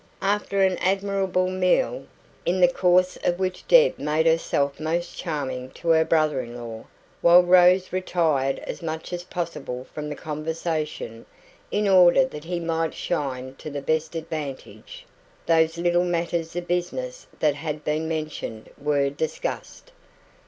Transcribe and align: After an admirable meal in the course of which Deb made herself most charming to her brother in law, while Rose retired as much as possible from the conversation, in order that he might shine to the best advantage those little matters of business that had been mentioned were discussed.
After 0.23 0.63
an 0.63 0.79
admirable 0.79 1.47
meal 1.47 2.05
in 2.43 2.59
the 2.59 2.67
course 2.67 3.19
of 3.23 3.37
which 3.37 3.67
Deb 3.67 3.99
made 3.99 4.25
herself 4.25 4.79
most 4.79 5.15
charming 5.15 5.69
to 5.75 5.89
her 5.89 6.03
brother 6.03 6.41
in 6.41 6.57
law, 6.57 6.85
while 7.21 7.43
Rose 7.43 7.93
retired 7.93 8.57
as 8.65 8.81
much 8.81 9.13
as 9.13 9.23
possible 9.23 9.85
from 9.93 10.09
the 10.09 10.15
conversation, 10.15 11.27
in 11.69 11.87
order 11.87 12.25
that 12.25 12.45
he 12.45 12.59
might 12.59 12.95
shine 12.95 13.53
to 13.59 13.69
the 13.69 13.79
best 13.83 14.15
advantage 14.15 15.05
those 15.45 15.77
little 15.77 16.03
matters 16.03 16.55
of 16.55 16.67
business 16.67 17.27
that 17.37 17.53
had 17.53 17.83
been 17.83 18.07
mentioned 18.07 18.71
were 18.79 19.11
discussed. 19.11 19.91